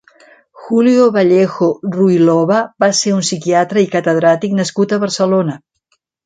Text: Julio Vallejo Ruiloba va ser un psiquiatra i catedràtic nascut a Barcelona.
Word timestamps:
Julio 0.67 1.03
Vallejo 1.17 1.67
Ruiloba 1.95 2.61
va 2.85 2.89
ser 3.01 3.13
un 3.17 3.21
psiquiatra 3.27 3.85
i 3.85 3.91
catedràtic 3.97 4.57
nascut 4.63 4.97
a 4.97 5.01
Barcelona. 5.05 5.61